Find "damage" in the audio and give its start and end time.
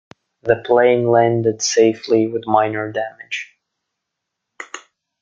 2.91-3.55